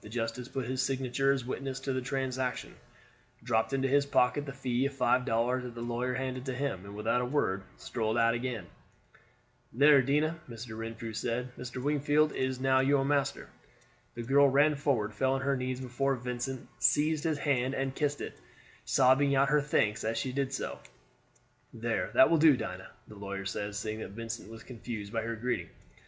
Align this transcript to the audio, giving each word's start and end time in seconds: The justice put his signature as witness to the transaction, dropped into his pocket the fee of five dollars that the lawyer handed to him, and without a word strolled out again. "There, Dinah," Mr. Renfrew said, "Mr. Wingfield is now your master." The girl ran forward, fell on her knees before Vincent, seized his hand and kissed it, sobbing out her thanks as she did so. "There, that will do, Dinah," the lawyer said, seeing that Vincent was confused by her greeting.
The 0.00 0.08
justice 0.08 0.46
put 0.46 0.66
his 0.68 0.80
signature 0.80 1.32
as 1.32 1.44
witness 1.44 1.80
to 1.80 1.92
the 1.92 2.00
transaction, 2.00 2.76
dropped 3.42 3.72
into 3.72 3.88
his 3.88 4.06
pocket 4.06 4.46
the 4.46 4.52
fee 4.52 4.86
of 4.86 4.92
five 4.94 5.24
dollars 5.24 5.64
that 5.64 5.74
the 5.74 5.80
lawyer 5.80 6.14
handed 6.14 6.46
to 6.46 6.54
him, 6.54 6.84
and 6.84 6.94
without 6.94 7.20
a 7.20 7.24
word 7.24 7.64
strolled 7.78 8.16
out 8.16 8.32
again. 8.32 8.66
"There, 9.72 10.00
Dinah," 10.00 10.38
Mr. 10.48 10.78
Renfrew 10.78 11.12
said, 11.14 11.50
"Mr. 11.56 11.82
Wingfield 11.82 12.30
is 12.30 12.60
now 12.60 12.78
your 12.78 13.04
master." 13.04 13.48
The 14.14 14.22
girl 14.22 14.48
ran 14.48 14.76
forward, 14.76 15.12
fell 15.14 15.32
on 15.32 15.40
her 15.40 15.56
knees 15.56 15.80
before 15.80 16.14
Vincent, 16.14 16.68
seized 16.78 17.24
his 17.24 17.38
hand 17.38 17.74
and 17.74 17.92
kissed 17.92 18.20
it, 18.20 18.38
sobbing 18.84 19.34
out 19.34 19.48
her 19.48 19.60
thanks 19.60 20.04
as 20.04 20.16
she 20.16 20.30
did 20.32 20.52
so. 20.52 20.78
"There, 21.74 22.12
that 22.14 22.30
will 22.30 22.38
do, 22.38 22.56
Dinah," 22.56 22.92
the 23.08 23.16
lawyer 23.16 23.46
said, 23.46 23.74
seeing 23.74 23.98
that 23.98 24.10
Vincent 24.10 24.48
was 24.48 24.62
confused 24.62 25.12
by 25.12 25.22
her 25.22 25.34
greeting. 25.34 25.70